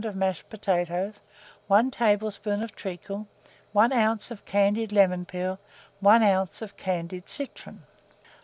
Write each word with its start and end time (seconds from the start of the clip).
of 0.03 0.15
mashed 0.15 0.49
potatoes, 0.49 1.19
1 1.67 1.91
tablespoonful 1.91 2.63
of 2.65 2.75
treacle, 2.75 3.27
1 3.73 3.93
oz. 3.93 4.31
of 4.31 4.43
candied 4.45 4.91
lemon 4.91 5.25
peel, 5.25 5.59
1 5.99 6.23
oz. 6.23 6.63
of 6.63 6.75
candied 6.75 7.29
citron. 7.29 7.83